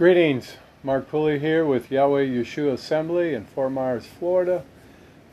[0.00, 4.64] Greetings, Mark Pulley here with Yahweh Yahshua Assembly in Fort Myers, Florida,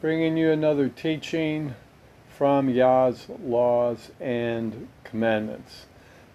[0.01, 1.73] bringing you another teaching
[2.27, 5.85] from Yah's laws and commandments.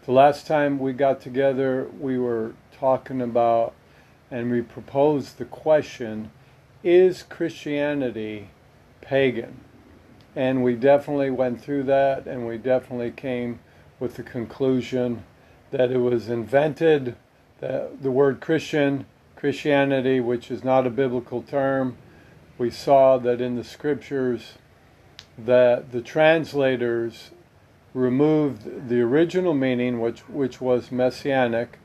[0.06, 3.74] The last time we got together, we were talking about
[4.30, 6.30] and we proposed the question
[6.82, 8.48] Is Christianity
[9.02, 9.60] pagan?
[10.34, 13.60] And we definitely went through that and we definitely came
[14.00, 15.24] with the conclusion
[15.70, 17.14] that it was invented
[17.62, 19.06] the, the word Christian,
[19.36, 21.96] Christianity, which is not a biblical term,
[22.58, 24.54] we saw that in the scriptures
[25.38, 27.30] that the translators
[27.94, 31.78] removed the original meaning, which, which was messianic,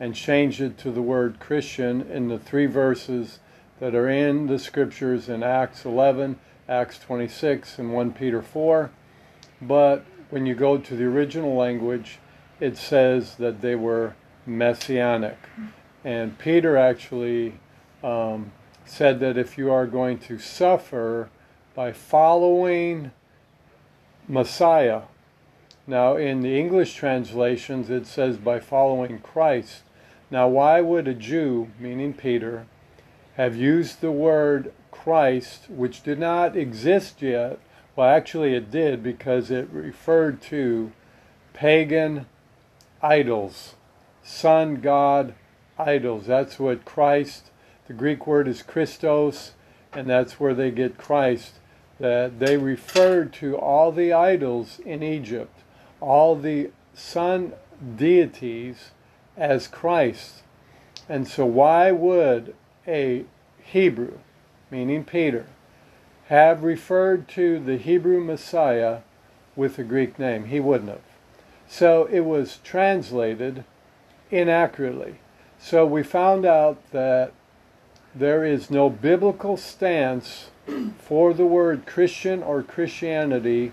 [0.00, 3.38] and changed it to the word Christian in the three verses
[3.80, 8.90] that are in the scriptures in Acts 11, Acts 26, and 1 Peter 4.
[9.60, 12.18] But when you go to the original language,
[12.60, 14.14] it says that they were
[14.48, 15.38] messianic.
[16.04, 17.54] And Peter actually
[18.02, 18.52] um,
[18.84, 21.28] said that if you are going to suffer
[21.74, 23.12] by following
[24.26, 25.02] Messiah,
[25.86, 29.82] now in the English translations it says by following Christ.
[30.30, 32.66] Now, why would a Jew, meaning Peter,
[33.36, 37.58] have used the word Christ, which did not exist yet?
[37.96, 40.92] Well, actually, it did because it referred to
[41.54, 42.26] pagan
[43.02, 43.74] idols
[44.28, 45.34] sun god
[45.78, 46.26] idols.
[46.26, 47.50] That's what Christ,
[47.86, 49.52] the Greek word is Christos,
[49.92, 51.54] and that's where they get Christ.
[51.98, 55.60] That they referred to all the idols in Egypt,
[56.00, 57.54] all the sun
[57.96, 58.90] deities
[59.36, 60.42] as Christ.
[61.08, 62.54] And so, why would
[62.86, 63.24] a
[63.62, 64.18] Hebrew,
[64.70, 65.46] meaning Peter,
[66.26, 68.98] have referred to the Hebrew Messiah
[69.56, 70.46] with a Greek name?
[70.46, 71.00] He wouldn't have.
[71.66, 73.64] So it was translated
[74.30, 75.16] inaccurately.
[75.58, 77.32] So we found out that
[78.14, 80.50] there is no biblical stance
[80.98, 83.72] for the word Christian or Christianity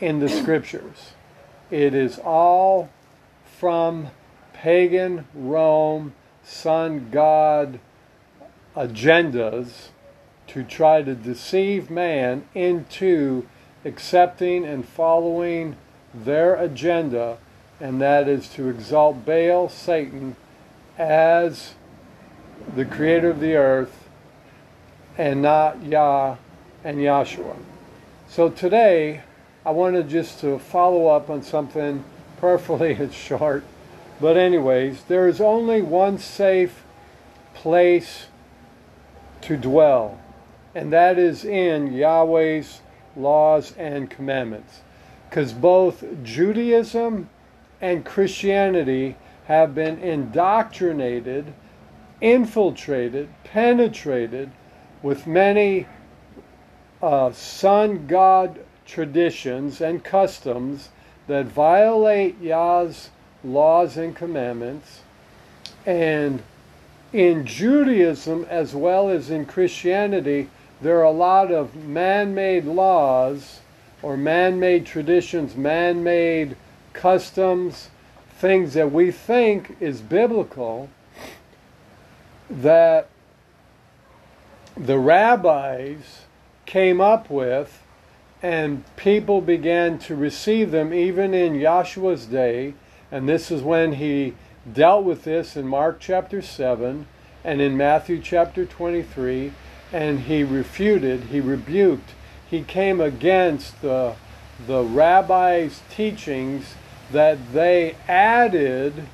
[0.00, 1.12] in the scriptures.
[1.70, 2.90] It is all
[3.44, 4.08] from
[4.52, 7.78] pagan Rome, sun god
[8.76, 9.88] agendas
[10.48, 13.46] to try to deceive man into
[13.84, 15.76] accepting and following
[16.12, 17.38] their agenda
[17.80, 20.36] and that is to exalt Baal, Satan,
[20.98, 21.74] as
[22.74, 24.08] the creator of the earth
[25.18, 26.36] and not Yah
[26.84, 27.56] and Yahshua.
[28.28, 29.22] So today,
[29.64, 32.04] I wanted just to follow up on something,
[32.38, 33.64] preferably it's short,
[34.20, 36.84] but anyways, there is only one safe
[37.54, 38.26] place
[39.42, 40.20] to dwell,
[40.74, 42.80] and that is in Yahweh's
[43.16, 44.80] laws and commandments.
[45.28, 47.28] Because both Judaism
[47.82, 49.16] and Christianity
[49.46, 51.52] have been indoctrinated,
[52.20, 54.50] infiltrated, penetrated
[55.02, 55.88] with many
[57.02, 60.90] uh, sun god traditions and customs
[61.26, 63.10] that violate Yah's
[63.42, 65.00] laws and commandments.
[65.84, 66.42] And
[67.12, 70.48] in Judaism as well as in Christianity,
[70.80, 73.60] there are a lot of man made laws
[74.02, 76.56] or man made traditions, man made
[76.92, 77.90] customs,
[78.38, 80.88] things that we think is biblical
[82.50, 83.08] that
[84.76, 86.22] the rabbis
[86.66, 87.82] came up with
[88.42, 92.74] and people began to receive them even in Yahshua's day.
[93.10, 94.34] And this is when he
[94.70, 97.06] dealt with this in Mark chapter 7
[97.44, 99.52] and in Matthew chapter 23
[99.92, 102.10] and he refuted he rebuked.
[102.48, 104.14] He came against the
[104.66, 106.74] the rabbis teachings
[107.12, 109.06] that they added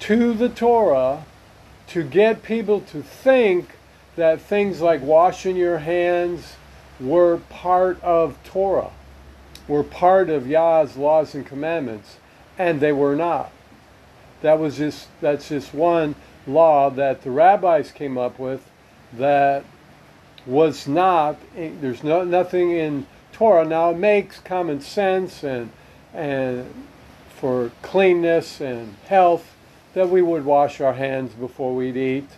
[0.00, 1.24] to the Torah
[1.88, 3.70] to get people to think
[4.16, 6.56] that things like washing your hands
[7.00, 8.90] were part of Torah,
[9.66, 12.16] were part of Yah's laws and commandments,
[12.58, 13.50] and they were not.
[14.42, 16.14] That was just that's just one
[16.46, 18.70] law that the rabbis came up with
[19.12, 19.64] that
[20.46, 23.64] was not there's no nothing in Torah.
[23.64, 25.70] Now it makes common sense and
[26.14, 26.72] and
[27.40, 29.56] for cleanness and health
[29.94, 32.28] that we would wash our hands before we'd eat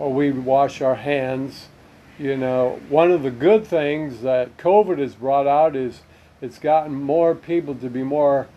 [0.00, 1.68] or we'd wash our hands.
[2.18, 6.00] You know, one of the good things that COVID has brought out is
[6.40, 8.48] it's gotten more people to be more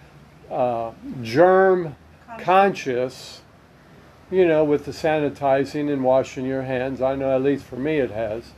[0.50, 1.96] uh, germ
[2.40, 3.42] conscious,
[4.32, 7.02] you know, with the sanitizing and washing your hands.
[7.02, 8.54] I know at least for me it has,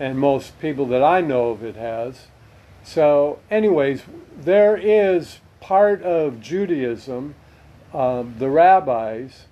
[0.00, 2.26] and most people that I know of it has.
[2.82, 4.02] So, anyways,
[4.36, 7.34] there is part of Judaism,
[7.92, 9.46] um, the rabbis,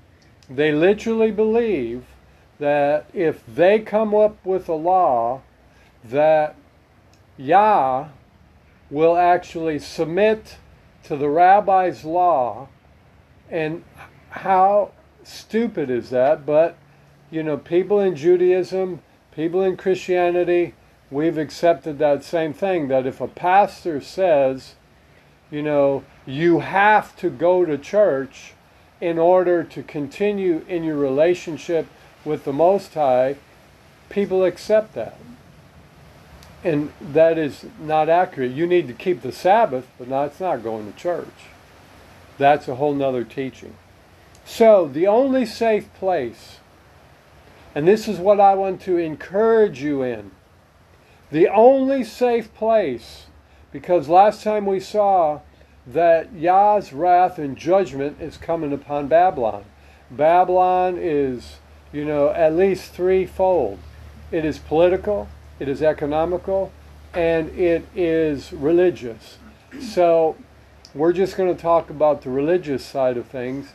[0.50, 2.05] They literally believe
[2.58, 5.43] that if they come up with a law
[6.02, 6.56] that
[7.37, 8.08] Yah
[8.90, 10.56] will actually submit
[11.05, 12.69] to the rabbi's law
[13.50, 13.84] and
[14.31, 16.46] how stupid is that?
[16.46, 16.76] But
[17.31, 19.00] you know people in Judaism
[19.34, 20.75] people in Christianity
[21.11, 24.75] we've accepted that same thing that if a pastor says
[25.50, 28.52] you know you have to go to church
[29.00, 31.86] in order to continue in your relationship
[32.24, 33.36] with the Most High,
[34.08, 35.18] people accept that.
[36.64, 38.50] And that is not accurate.
[38.50, 41.46] You need to keep the Sabbath, but that's not going to church.
[42.36, 43.74] That's a whole nother teaching.
[44.44, 46.58] So, the only safe place,
[47.74, 50.30] and this is what I want to encourage you in,
[51.30, 53.26] the only safe place,
[53.72, 55.40] because last time we saw
[55.86, 59.64] that Yah's wrath and judgment is coming upon Babylon.
[60.10, 61.56] Babylon is,
[61.92, 63.78] you know, at least threefold.
[64.30, 65.28] It is political,
[65.58, 66.72] it is economical,
[67.14, 69.38] and it is religious.
[69.80, 70.36] So
[70.94, 73.68] we're just going to talk about the religious side of things.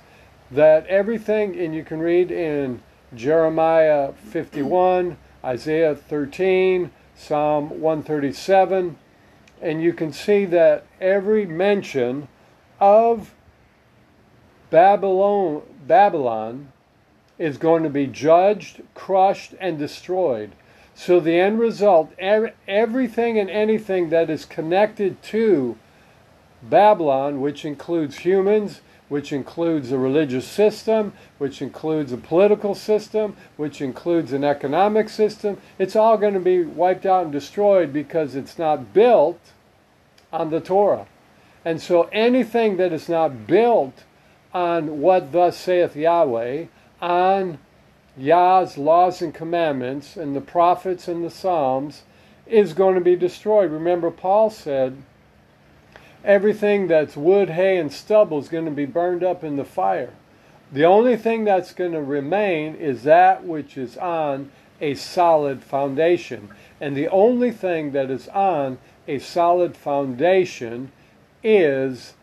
[0.52, 2.82] That everything, and you can read in
[3.16, 8.98] Jeremiah 51, Isaiah 13, Psalm 137,
[9.64, 12.28] and you can see that every mention
[12.82, 13.34] of
[14.70, 16.74] Babylon, Babylon
[17.40, 20.52] is going to be judged, crushed, and destroyed.
[20.96, 25.78] So the end result, everything and anything that is connected to
[26.62, 33.82] Babylon, which includes humans, which includes a religious system, which includes a political system, which
[33.82, 38.58] includes an economic system, it's all going to be wiped out and destroyed because it's
[38.58, 39.53] not built
[40.34, 41.06] on the Torah.
[41.64, 44.04] And so anything that is not built
[44.54, 46.66] on what thus saith Yahweh,
[47.02, 47.60] on
[48.18, 52.04] Yah's laws and commandments, and the prophets and the Psalms,
[52.46, 53.72] is going to be destroyed.
[53.72, 55.02] Remember, Paul said,
[56.24, 60.14] everything that's wood, hay, and stubble is going to be burned up in the fire.
[60.72, 64.52] The only thing that's going to remain is that which is on
[64.84, 66.50] a solid foundation.
[66.82, 70.92] And the only thing that is on a solid foundation
[71.42, 72.16] is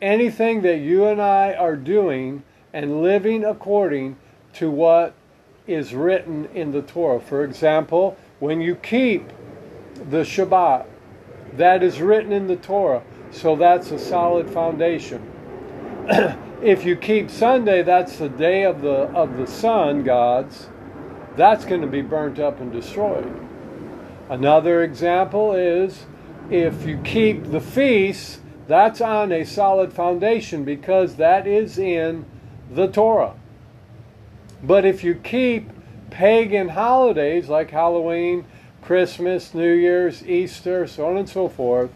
[0.00, 2.42] anything that you and I are doing
[2.72, 4.16] and living according
[4.54, 5.12] to what
[5.66, 7.20] is written in the Torah.
[7.20, 9.28] For example, when you keep
[9.94, 10.86] the Shabbat,
[11.52, 13.02] that is written in the Torah.
[13.30, 15.20] So that's a solid foundation.
[16.62, 20.68] if you keep Sunday, that's the day of the of the sun gods.
[21.36, 23.32] That's going to be burnt up and destroyed.
[24.28, 26.06] Another example is
[26.50, 32.24] if you keep the feasts, that's on a solid foundation because that is in
[32.70, 33.34] the Torah.
[34.62, 35.70] But if you keep
[36.10, 38.44] pagan holidays like Halloween,
[38.82, 41.90] Christmas, New Year's, Easter, so on and so forth,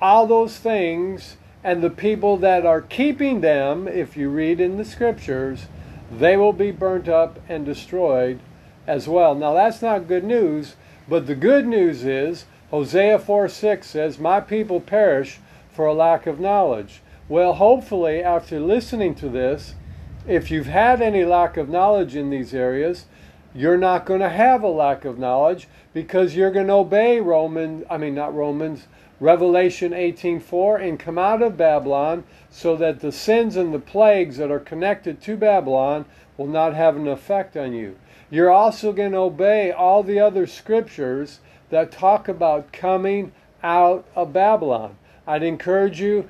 [0.00, 4.84] all those things and the people that are keeping them, if you read in the
[4.84, 5.66] scriptures,
[6.10, 8.38] they will be burnt up and destroyed
[8.86, 9.34] as well.
[9.34, 10.76] Now, that's not good news,
[11.08, 15.38] but the good news is Hosea 4 6 says, My people perish
[15.70, 17.02] for a lack of knowledge.
[17.28, 19.74] Well, hopefully, after listening to this,
[20.26, 23.06] if you've had any lack of knowledge in these areas,
[23.54, 27.84] you're not going to have a lack of knowledge because you're going to obey Romans,
[27.88, 28.86] I mean, not Romans,
[29.18, 34.50] Revelation 18:4 and come out of Babylon so that the sins and the plagues that
[34.50, 36.04] are connected to Babylon
[36.36, 37.96] will not have an effect on you.
[38.30, 41.40] You're also going to obey all the other scriptures
[41.70, 44.96] that talk about coming out of Babylon.
[45.26, 46.28] I'd encourage you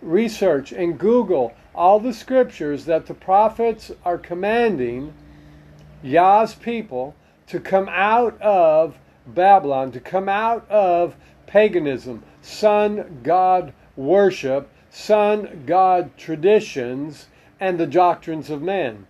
[0.00, 5.12] research and Google all the scriptures that the prophets are commanding
[6.02, 7.14] Yah's people
[7.48, 16.16] to come out of Babylon, to come out of paganism, sun god worship, sun god
[16.16, 17.26] traditions,
[17.58, 19.06] and the doctrines of men.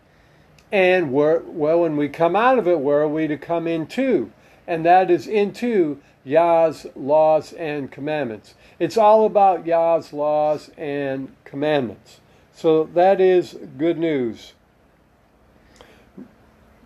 [0.73, 4.33] And where, well, when we come out of it, where are we to come into?
[4.67, 8.55] and that is into Yah's laws and commandments.
[8.79, 12.21] It's all about Yah's laws and commandments.
[12.53, 14.53] So that is good news.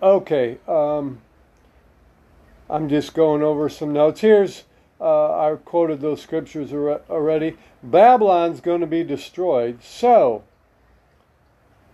[0.02, 1.20] Okay, um,
[2.70, 4.20] I'm just going over some notes.
[4.20, 4.64] Here's,
[5.00, 7.56] uh, I quoted those scriptures already.
[7.82, 10.42] Babylon's going to be destroyed, so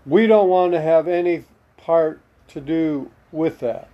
[0.07, 1.45] we don't want to have any
[1.85, 3.89] part to do with that.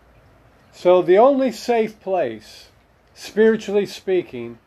[0.73, 2.69] So the only safe place,
[3.15, 4.59] spiritually speaking,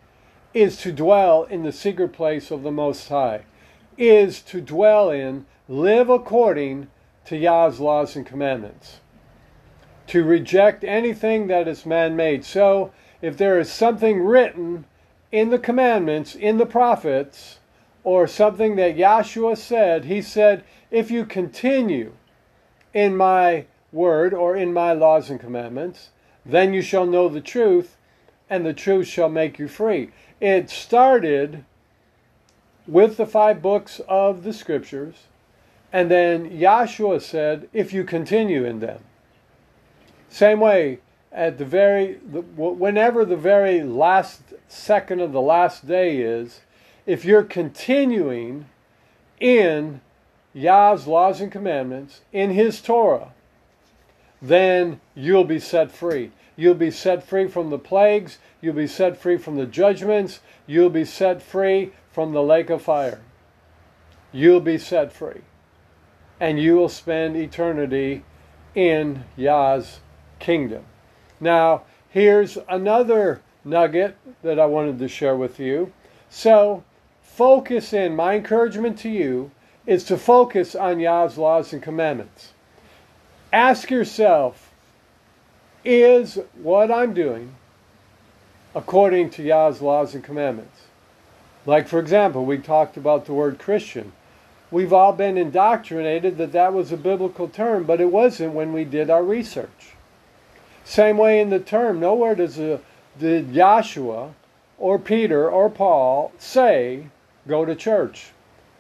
[0.54, 3.46] is to dwell in the secret place of the Most High,
[3.98, 6.88] is to dwell in, live according
[7.26, 9.00] to Yah's laws and commandments,
[10.08, 12.44] to reject anything that is man made.
[12.44, 14.84] So, if there is something written
[15.32, 17.60] in the commandments, in the prophets,
[18.04, 22.12] or something that Yahshua said, he said, if you continue
[22.94, 26.10] in my word or in my laws and commandments,
[26.46, 27.98] then you shall know the truth,
[28.50, 30.12] and the truth shall make you free.
[30.42, 31.64] It started
[32.88, 35.16] with the five books of the scriptures,
[35.92, 39.00] and then Yahshua said, if you continue in them.
[40.30, 41.00] Same way,
[41.32, 46.62] at the very, whenever the very last second of the last day is,
[47.06, 48.66] if you're continuing
[49.40, 50.02] in
[50.54, 53.34] Yah's laws and commandments, in His Torah,
[54.42, 56.32] then you'll be set free.
[56.56, 58.38] You'll be set free from the plagues.
[58.62, 60.42] You'll be set free from the judgments.
[60.68, 63.22] You'll be set free from the lake of fire.
[64.32, 65.42] You'll be set free.
[66.40, 68.24] And you will spend eternity
[68.76, 70.00] in Yah's
[70.40, 70.84] kingdom.
[71.40, 75.94] Now, here's another nugget that I wanted to share with you.
[76.30, 76.84] So,
[77.22, 78.16] focus in.
[78.16, 79.52] My encouragement to you
[79.86, 82.54] is to focus on Yah's laws and commandments
[83.54, 84.72] ask yourself
[85.86, 87.54] is what I'm doing
[88.74, 90.82] according to Yah's laws and commandments?
[91.66, 94.12] Like, for example, we talked about the word Christian.
[94.72, 98.86] We've all been indoctrinated that that was a biblical term, but it wasn't when we
[98.86, 99.94] did our research.
[100.84, 102.82] Same way in the term, nowhere does a,
[103.20, 104.34] did Yahshua
[104.80, 107.08] or Peter or Paul say,
[107.48, 108.33] go to church.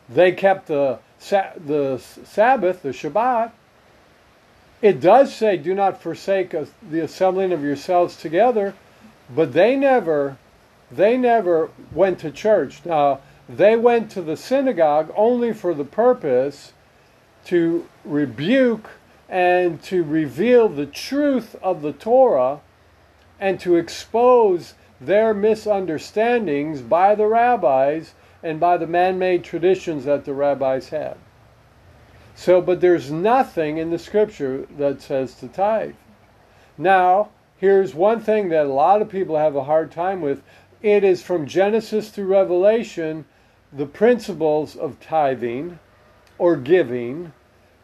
[0.10, 3.51] They kept the, the Sabbath, the Shabbat,
[4.83, 8.74] it does say, do not forsake the assembling of yourselves together,
[9.33, 10.36] but they never,
[10.91, 12.81] they never went to church.
[12.83, 16.74] Now, they went to the synagogue only for the purpose
[17.45, 18.89] to rebuke
[19.29, 22.60] and to reveal the truth of the Torah
[23.39, 30.25] and to expose their misunderstandings by the rabbis and by the man made traditions that
[30.25, 31.17] the rabbis had.
[32.35, 35.95] So, but there's nothing in the scripture that says to tithe.
[36.77, 40.43] Now, here's one thing that a lot of people have a hard time with
[40.81, 43.25] it is from Genesis through Revelation
[43.71, 45.79] the principles of tithing
[46.38, 47.33] or giving.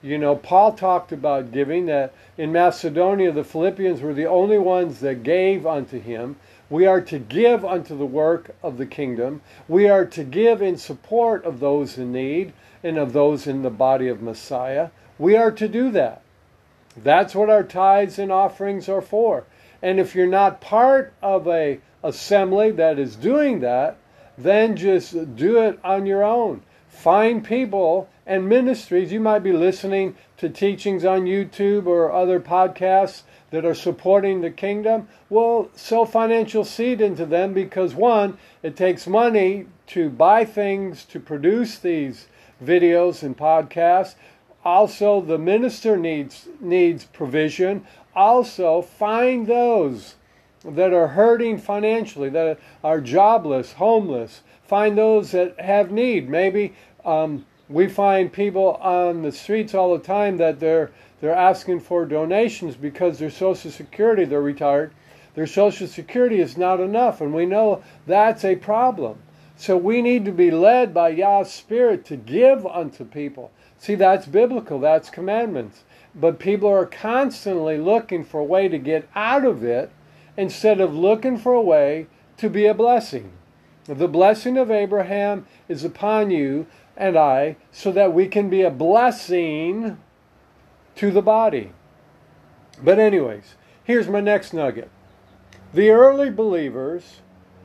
[0.01, 4.99] You know, Paul talked about giving, that in Macedonia the Philippians were the only ones
[4.99, 6.35] that gave unto him.
[6.69, 9.41] We are to give unto the work of the kingdom.
[9.67, 13.69] We are to give in support of those in need and of those in the
[13.69, 14.89] body of Messiah.
[15.17, 16.21] We are to do that.
[16.95, 19.45] That's what our tithes and offerings are for.
[19.81, 23.97] And if you're not part of a assembly that is doing that,
[24.37, 26.61] then just do it on your own.
[26.87, 29.11] Find people and ministries.
[29.11, 34.51] You might be listening to teachings on YouTube or other podcasts that are supporting the
[34.51, 35.07] kingdom.
[35.29, 41.19] Well, sow financial seed into them because one, it takes money to buy things to
[41.19, 42.27] produce these
[42.63, 44.15] videos and podcasts.
[44.63, 47.85] Also, the minister needs needs provision.
[48.15, 50.15] Also, find those
[50.65, 54.41] that are hurting financially, that are jobless, homeless.
[54.63, 56.29] Find those that have need.
[56.29, 56.73] Maybe
[57.05, 60.91] um, we find people on the streets all the time that they're
[61.21, 64.91] they're asking for donations because their Social Security, they're retired,
[65.35, 69.19] their Social Security is not enough, and we know that's a problem.
[69.55, 73.51] So we need to be led by Yah's Spirit to give unto people.
[73.77, 75.83] See, that's biblical, that's commandments.
[76.15, 79.91] But people are constantly looking for a way to get out of it
[80.37, 82.07] instead of looking for a way
[82.37, 83.33] to be a blessing.
[83.85, 88.71] The blessing of Abraham is upon you and I so that we can be a
[88.71, 89.97] blessing
[90.99, 91.71] to the body.
[92.83, 94.89] But, anyways, here's my next nugget.
[95.73, 97.21] The early believers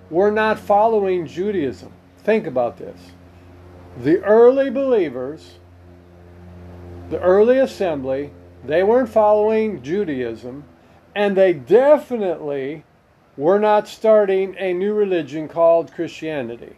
[0.09, 1.93] were not following Judaism.
[2.19, 3.11] Think about this.
[3.99, 5.55] The early believers,
[7.11, 8.31] the early assembly,
[8.65, 10.63] they weren't following Judaism,
[11.13, 12.85] and they definitely
[13.37, 16.77] were not starting a new religion called Christianity.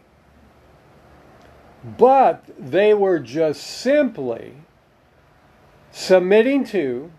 [1.99, 4.55] But they were just simply
[5.91, 7.11] submitting to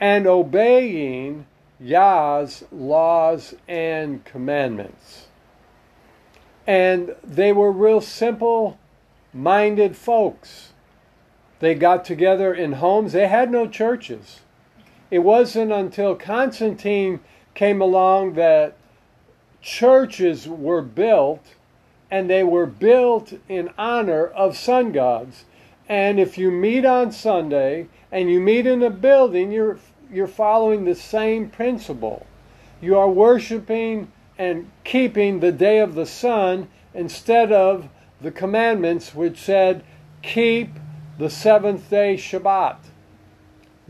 [0.00, 1.46] and obeying
[1.80, 5.26] Yah's laws and commandments.
[6.66, 8.78] And they were real simple
[9.32, 10.72] minded folks.
[11.60, 14.40] They got together in homes, they had no churches.
[15.10, 17.20] It wasn't until Constantine
[17.54, 18.76] came along that
[19.60, 21.54] churches were built,
[22.10, 25.44] and they were built in honor of sun gods.
[25.88, 29.78] And if you meet on Sunday and you meet in a building, you're
[30.12, 32.26] you're following the same principle.
[32.80, 37.88] You are worshiping and keeping the day of the sun instead of
[38.20, 39.84] the commandments which said,
[40.22, 40.70] keep
[41.18, 42.78] the seventh day Shabbat.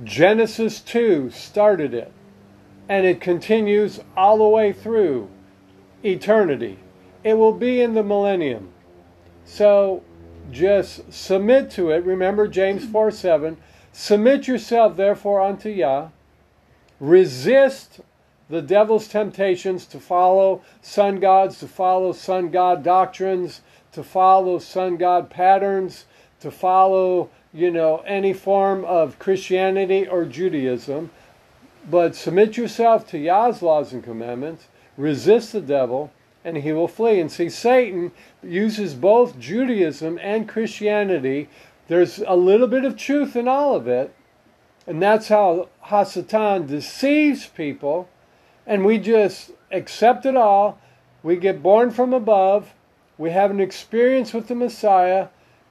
[0.02, 2.12] Genesis 2 started it,
[2.88, 5.28] and it continues all the way through
[6.04, 6.78] eternity.
[7.24, 8.70] It will be in the millennium.
[9.44, 10.02] So
[10.50, 12.04] just submit to it.
[12.04, 13.56] Remember James 4 7.
[13.92, 16.08] Submit yourself therefore unto Yah.
[17.00, 18.00] Resist
[18.48, 23.60] the devil's temptations to follow sun gods, to follow sun god doctrines,
[23.92, 26.06] to follow sun god patterns,
[26.40, 31.10] to follow, you know, any form of Christianity or Judaism.
[31.90, 36.12] But submit yourself to Yah's laws and commandments, resist the devil,
[36.44, 37.20] and he will flee.
[37.20, 41.48] And see, Satan uses both Judaism and Christianity.
[41.88, 44.14] There's a little bit of truth in all of it.
[44.86, 48.08] And that's how Hasatan deceives people
[48.68, 50.78] and we just accept it all.
[51.22, 52.74] We get born from above.
[53.16, 55.28] We have an experience with the Messiah,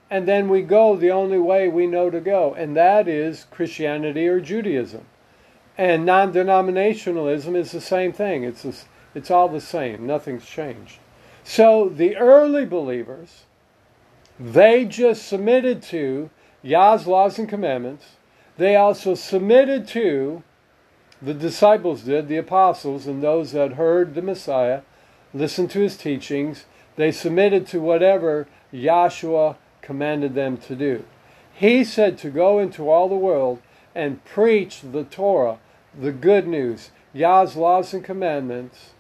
[0.09, 4.27] and then we go the only way we know to go, and that is Christianity
[4.27, 5.05] or Judaism.
[5.77, 8.65] And non denominationalism is the same thing, it's,
[9.15, 10.97] it's all the same, nothing's changed.
[11.50, 13.46] So the early believers,
[14.38, 16.30] they just submitted to
[16.62, 18.18] Yah's laws and commandments.
[18.58, 20.44] They also submitted to
[21.22, 24.82] the disciples did, the apostles, and those that heard the Messiah,
[25.34, 26.66] listened to his teachings,
[26.98, 31.06] they submitted to whatever Yahshua commanded them to do.
[31.54, 33.62] He said to go into all the world
[33.96, 35.60] and preach the Torah,
[35.98, 38.92] the good news, Yah's laws and commandments,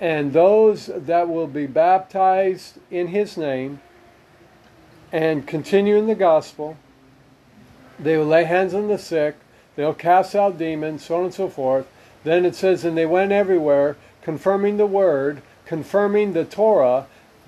[0.00, 3.80] and those that will be baptized in his name
[5.12, 6.76] and continue in the gospel,
[7.98, 9.36] they will lay hands on the sick,
[9.76, 11.86] They'll cast out demons, so on and so forth.
[12.24, 17.06] Then it says, and they went everywhere, confirming the word, confirming the Torah.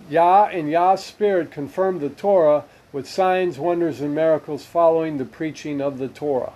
[0.09, 5.81] Yah and Yah's Spirit confirmed the Torah with signs, wonders, and miracles following the preaching
[5.81, 6.53] of the Torah.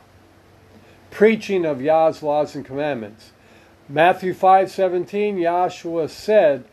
[1.11, 3.33] Preaching of Yah's laws and commandments.
[3.91, 6.65] Matthew 5:17, Yahshua said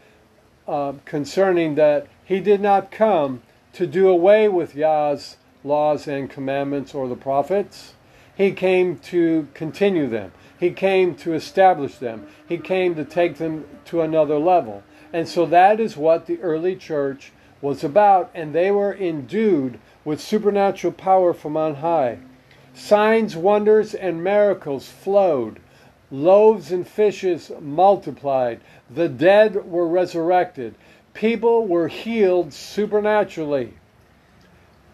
[0.68, 6.94] uh, concerning that he did not come to do away with Yah's laws and commandments
[6.94, 7.94] or the prophets,
[8.36, 10.34] he came to continue them.
[10.60, 12.28] He came to establish them.
[12.48, 14.84] He came to take them to another level.
[15.14, 20.20] And so that is what the early church was about, and they were endued with
[20.20, 22.20] supernatural power from on high.
[22.74, 25.62] Signs, wonders, and miracles flowed.
[26.12, 28.60] Loaves and fishes multiplied.
[28.90, 30.76] The dead were resurrected.
[31.14, 33.74] People were healed supernaturally.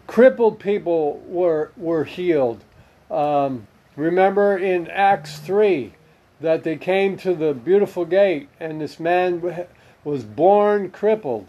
[0.06, 2.64] Crippled people were, were healed.
[3.10, 5.92] Um, remember in Acts 3
[6.40, 9.66] that they came to the beautiful gate and this man
[10.04, 11.46] was born crippled.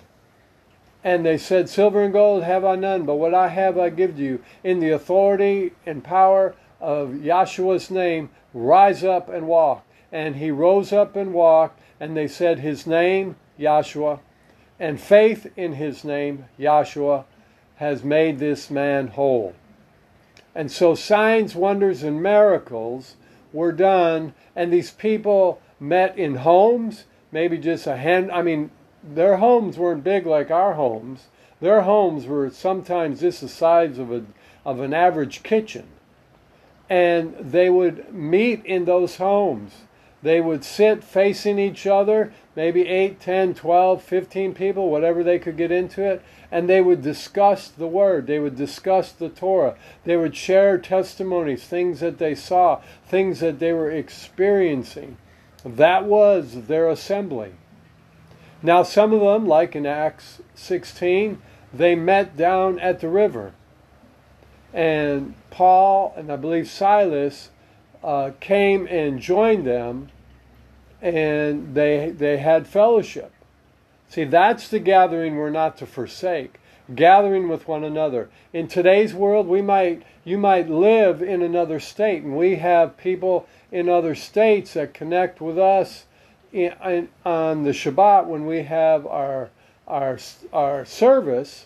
[1.03, 4.15] And they said, Silver and gold have I none, but what I have I give
[4.15, 4.43] to you.
[4.63, 9.85] In the authority and power of Yahshua's name, rise up and walk.
[10.11, 14.19] And he rose up and walked, and they said, His name, Yahshua,
[14.79, 17.23] and faith in his name, Yahshua,
[17.77, 19.55] has made this man whole.
[20.53, 23.15] And so signs, wonders, and miracles
[23.53, 28.31] were done, and these people met in homes, maybe just a hand.
[28.31, 31.27] I mean, their homes weren't big like our homes.
[31.61, 34.25] Their homes were sometimes just the size of a
[34.65, 35.87] of an average kitchen.
[36.93, 39.71] And they would meet in those homes.
[40.21, 45.57] They would sit facing each other, maybe 8, 10, 12, 15 people, whatever they could
[45.57, 48.27] get into it, and they would discuss the Word.
[48.27, 49.75] They would discuss the Torah.
[50.03, 55.17] They would share testimonies, things that they saw, things that they were experiencing.
[55.65, 57.53] That was their assembly.
[58.61, 61.41] Now, some of them, like in Acts 16,
[61.73, 63.53] they met down at the river.
[64.73, 67.49] And Paul and I believe Silas
[68.03, 70.09] uh, came and joined them,
[71.01, 73.31] and they, they had fellowship.
[74.09, 76.59] See, that's the gathering we're not to forsake.
[76.93, 78.29] Gathering with one another.
[78.51, 83.47] In today's world, we might you might live in another state, and we have people
[83.71, 86.05] in other states that connect with us
[86.51, 89.49] in, in, on the Shabbat when we have our
[89.87, 90.19] our
[90.51, 91.65] our service,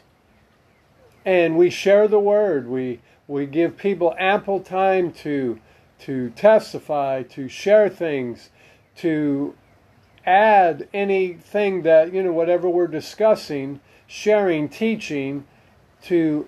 [1.27, 2.67] and we share the word.
[2.67, 5.59] We we give people ample time to
[5.99, 8.49] to testify, to share things,
[8.95, 9.53] to
[10.25, 15.45] add anything that, you know, whatever we're discussing, sharing, teaching,
[16.03, 16.47] to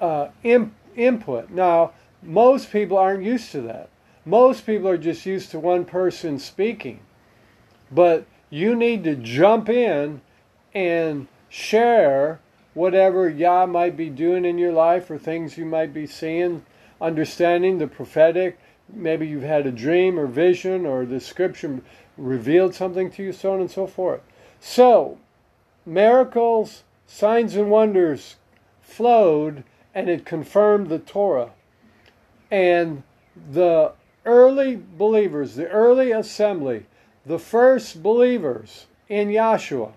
[0.00, 1.50] uh, imp- input.
[1.50, 3.90] Now, most people aren't used to that.
[4.24, 7.00] Most people are just used to one person speaking.
[7.90, 10.22] But you need to jump in
[10.72, 12.40] and share
[12.74, 16.64] whatever Yah might be doing in your life or things you might be seeing,
[17.00, 18.58] understanding the prophetic.
[18.92, 21.80] Maybe you've had a dream or vision or the scripture
[22.16, 24.20] revealed something to you, so on and so forth.
[24.60, 25.18] So,
[25.86, 28.36] miracles, signs, and wonders
[28.80, 31.50] flowed and it confirmed the Torah.
[32.50, 33.02] And
[33.50, 33.92] the
[34.24, 36.86] early believers, the early assembly,
[37.24, 39.92] the first believers in Yahshua,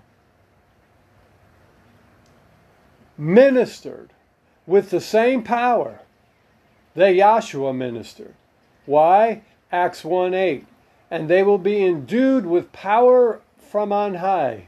[3.18, 4.12] ministered
[4.66, 6.00] with the same power
[6.96, 8.34] that Yahshua ministered.
[8.86, 9.42] Why?
[9.72, 10.66] Acts 1 8.
[11.10, 14.68] And they will be endued with power from on high.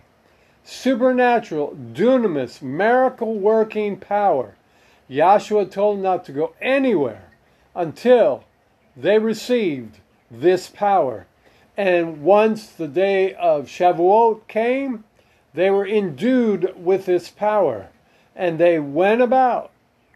[0.63, 4.55] Supernatural, dunamis, miracle working power.
[5.09, 7.31] Yahshua told them not to go anywhere
[7.73, 8.43] until
[8.95, 11.25] they received this power.
[11.75, 15.05] And once the day of Shavuot came,
[15.53, 17.89] they were endued with this power.
[18.39, 19.69] And they went about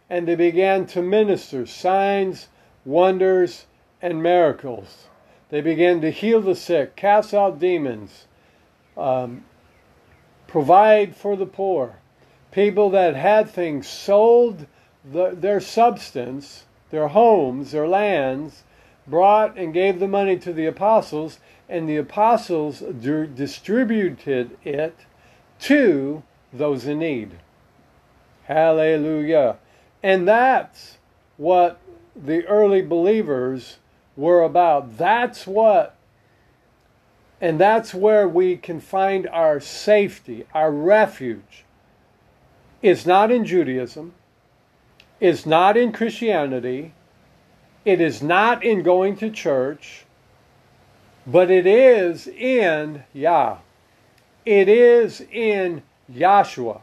[0.09, 2.47] and they began to minister signs,
[2.85, 3.65] wonders,
[4.01, 5.07] and miracles.
[5.49, 8.27] They began to heal the sick, cast out demons,
[8.95, 9.43] um,
[10.47, 11.97] provide for the poor.
[12.51, 14.67] People that had things sold
[15.03, 18.63] the, their substance, their homes, their lands,
[19.05, 24.95] brought and gave the money to the apostles, and the apostles distributed it
[25.59, 27.31] to those in need.
[28.45, 29.57] Hallelujah.
[30.01, 30.97] And that's
[31.37, 31.79] what
[32.15, 33.77] the early believers
[34.15, 34.97] were about.
[34.97, 35.95] That's what,
[37.39, 41.65] and that's where we can find our safety, our refuge.
[42.81, 44.13] It's not in Judaism,
[45.21, 46.93] it's not in Christianity,
[47.85, 50.05] it is not in going to church,
[51.25, 53.57] but it is in Yah.
[54.45, 56.81] It is in Yahshua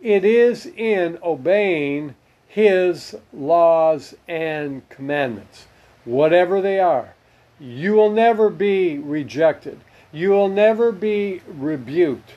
[0.00, 2.14] it is in obeying
[2.46, 5.66] His laws and commandments,
[6.04, 7.14] whatever they are.
[7.60, 9.80] You will never be rejected.
[10.12, 12.34] You will never be rebuked.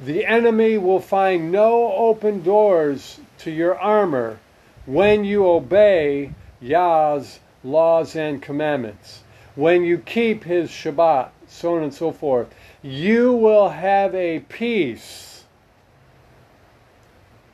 [0.00, 4.38] The enemy will find no open doors to your armor
[4.86, 9.22] when you obey Yah's laws and commandments.
[9.54, 15.29] When you keep his Shabbat, so on and so forth, you will have a peace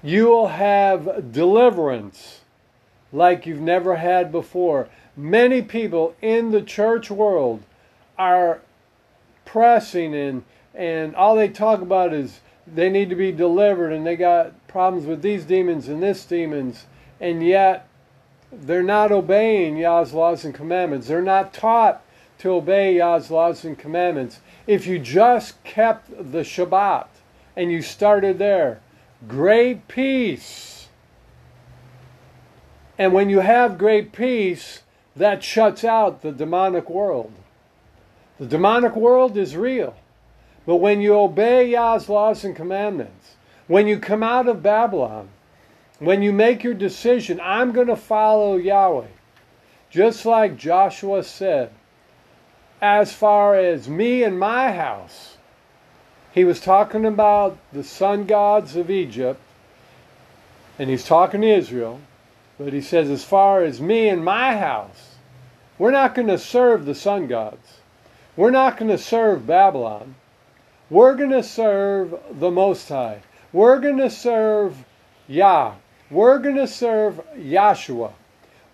[0.06, 2.42] you will have deliverance
[3.12, 4.88] like you've never had before.
[5.16, 7.64] Many people in the church world
[8.16, 8.60] are
[9.44, 10.44] pressing and
[10.76, 12.38] and all they talk about is
[12.68, 16.86] they need to be delivered and they got problems with these demons and this demons
[17.20, 17.88] and yet
[18.52, 21.08] they're not obeying Yah's laws and commandments.
[21.08, 22.00] They're not taught
[22.38, 24.38] to obey Yah's laws and commandments.
[24.68, 27.08] If you just kept the Shabbat
[27.56, 28.80] and you started there,
[29.26, 30.88] great peace.
[32.98, 34.82] And when you have great peace,
[35.14, 37.32] that shuts out the demonic world.
[38.38, 39.96] The demonic world is real.
[40.66, 45.28] But when you obey Yah's laws and commandments, when you come out of Babylon,
[45.98, 49.06] when you make your decision, I'm going to follow Yahweh,
[49.90, 51.70] just like Joshua said,
[52.82, 55.35] as far as me and my house,
[56.36, 59.40] he was talking about the sun gods of Egypt,
[60.78, 61.98] and he's talking to Israel,
[62.58, 65.14] but he says, as far as me and my house,
[65.78, 67.78] we're not going to serve the sun gods.
[68.36, 70.14] We're not going to serve Babylon.
[70.90, 73.22] We're going to serve the Most High.
[73.50, 74.84] We're going to serve
[75.28, 75.72] Yah.
[76.10, 78.12] We're going to serve Yahshua.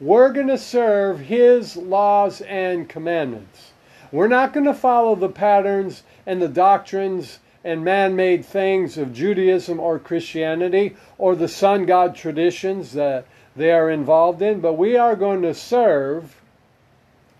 [0.01, 3.71] We're going to serve His laws and commandments.
[4.11, 9.13] We're not going to follow the patterns and the doctrines and man made things of
[9.13, 14.97] Judaism or Christianity or the sun god traditions that they are involved in, but we
[14.97, 16.41] are going to serve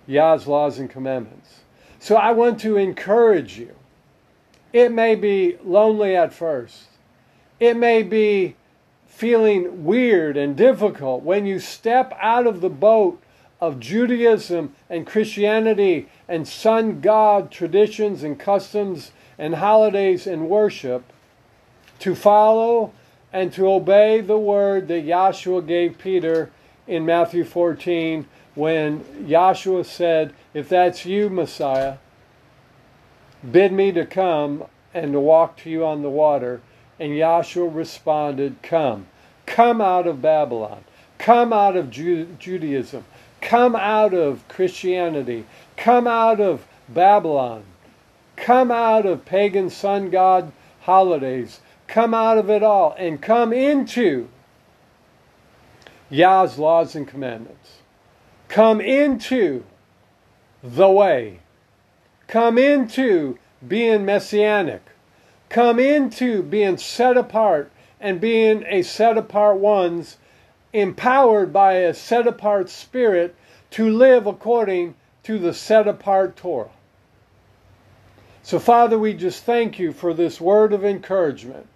[0.07, 1.61] Yah's laws and commandments.
[1.99, 3.75] So I want to encourage you.
[4.73, 6.85] It may be lonely at first,
[7.61, 8.57] it may be
[9.07, 13.23] feeling weird and difficult when you step out of the boat
[13.61, 21.05] of Judaism and Christianity and sun god traditions and customs and holidays and worship
[21.99, 22.93] to follow
[23.33, 26.51] and to obey the word that Yahshua gave Peter
[26.87, 31.97] in Matthew 14 when Yahshua said, If that's you, Messiah,
[33.51, 36.61] bid me to come and to walk to you on the water.
[37.01, 39.07] And Yahshua responded, Come.
[39.47, 40.85] Come out of Babylon.
[41.19, 43.05] come out of Ju- Judaism,
[43.41, 47.65] come out of Christianity, come out of Babylon,
[48.37, 54.29] come out of pagan sun god holidays, come out of it all, and come into
[56.11, 57.79] Yah's laws and commandments.
[58.49, 59.65] Come into
[60.63, 61.41] the way.
[62.27, 64.83] Come into being messianic.
[65.49, 70.19] Come into being set apart and being a set apart ones,
[70.73, 73.35] empowered by a set apart spirit
[73.71, 76.71] to live according to the set apart Torah.
[78.43, 81.69] So, Father, we just thank you for this word of encouragement.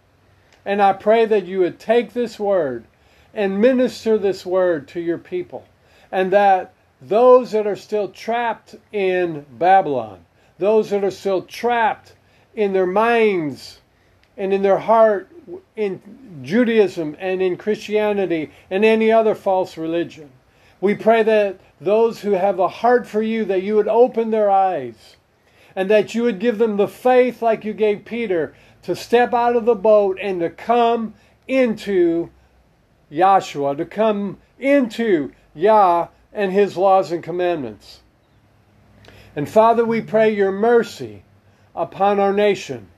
[0.65, 2.85] And I pray that you would take this word
[3.33, 5.65] and minister this word to your people.
[6.11, 10.25] And that those that are still trapped in Babylon,
[10.59, 12.15] those that are still trapped
[12.55, 13.81] in their minds
[14.37, 15.31] and in their heart
[15.77, 16.01] in
[16.43, 20.31] Judaism and in Christianity and any other false religion.
[20.81, 24.51] We pray that those who have a heart for you, that you would open their
[24.51, 25.17] eyes
[25.75, 29.55] and that you would give them the faith like you gave Peter to step out
[29.55, 31.15] of the boat and to come
[31.47, 32.31] into
[33.13, 38.01] Yahshua, to come into Yah and his laws and commandments.
[39.37, 41.23] And Father, we pray your mercy
[41.75, 42.89] upon our nation.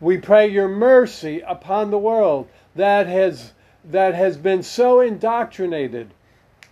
[0.00, 3.52] We pray your mercy upon the world that has
[3.84, 6.12] that has been so indoctrinated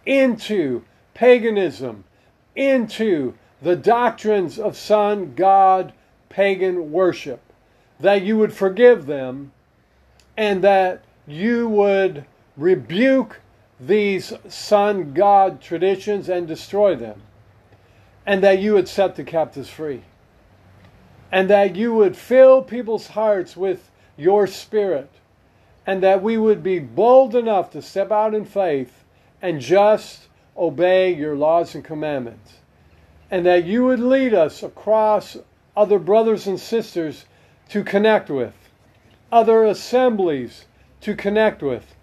[0.04, 0.84] into
[1.18, 2.04] paganism,
[2.54, 5.92] into the doctrines of sun god
[6.28, 7.40] pagan worship,
[7.98, 9.50] that you would forgive them
[10.36, 12.24] and that you would
[12.56, 13.40] rebuke
[13.80, 17.20] these sun god traditions and destroy them,
[18.24, 20.02] and that you would set the captives free,
[21.32, 25.10] and that you would fill people's hearts with your spirit,
[25.84, 29.02] and that we would be bold enough to step out in faith
[29.42, 30.27] and just
[30.58, 32.58] obey your laws and commandments
[33.30, 35.36] and that you would lead us across
[35.76, 37.26] other brothers and sisters
[37.68, 38.54] to connect with,
[39.30, 40.64] other assemblies
[41.00, 41.94] to connect with,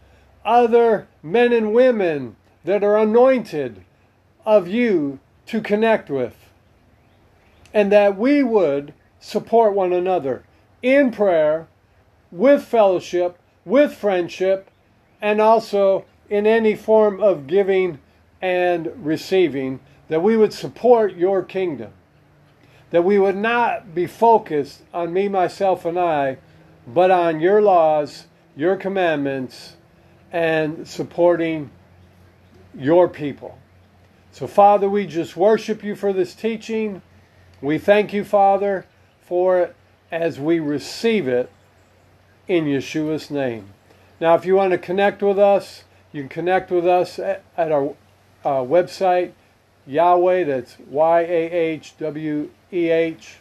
[0.44, 3.84] other men and women that are anointed
[4.46, 6.36] of you to connect with,
[7.74, 10.44] and that we would support one another
[10.82, 11.68] in prayer,
[12.32, 14.70] with fellowship, with friendship,
[15.22, 17.98] and also in any form of giving
[18.45, 21.91] and receiving that we would support your kingdom,
[22.91, 26.38] that we would not be focused on me, myself, and I,
[26.86, 29.77] but on your laws, your commandments,
[30.31, 31.71] and supporting
[32.77, 33.58] your people.
[34.31, 37.01] So, Father, we just worship you for this teaching.
[37.62, 38.86] We thank you, Father,
[39.21, 39.75] for it
[40.12, 41.51] as we receive it
[42.47, 43.69] in Yeshua's name.
[44.19, 47.95] Now, if you want to connect with us, you can connect with us at, our
[48.45, 49.34] uh, website,
[49.88, 53.38] Yahweh, that's Y A H W E H,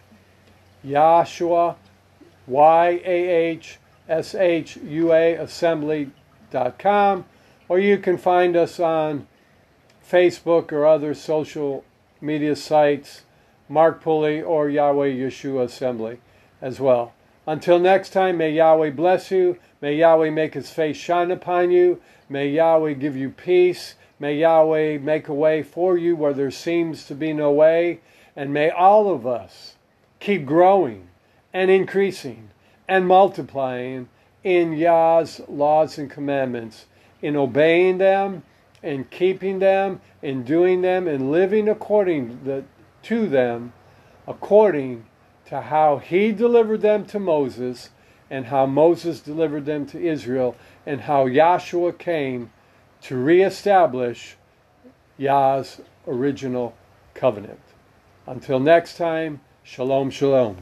[0.85, 1.77] Yahshua,
[2.47, 7.25] Y A H S H U A assembly.com,
[7.69, 9.27] or you can find us on
[10.11, 11.85] Facebook or other social
[12.21, 13.23] media sites,
[13.69, 16.21] Mark Pulley or Yahweh Yahshua Assembly
[16.61, 17.15] as well.
[17.47, 19.59] Until next time, may Yahweh bless you.
[19.81, 22.01] May Yahweh make his face shine upon you.
[22.29, 23.97] May Yahweh give you peace.
[24.25, 28.01] May Yahweh make a way for you where there seems to be no way.
[28.35, 29.75] And may all of us
[30.19, 31.09] keep growing
[31.53, 32.49] and increasing
[32.89, 34.09] and multiplying
[34.43, 36.87] in Yah's laws and commandments,
[37.21, 38.45] in obeying them,
[38.83, 42.65] in keeping them, in doing them, and living according
[43.03, 43.75] to them,
[44.27, 45.05] according
[45.49, 47.91] to how he delivered them to Moses,
[48.31, 50.57] and how Moses delivered them to Israel,
[50.87, 52.51] and how Yahshua came
[53.05, 54.37] to reestablish
[55.19, 56.75] Yah's original
[57.13, 57.61] covenant.
[58.27, 60.57] Until next time, shalom, shalom.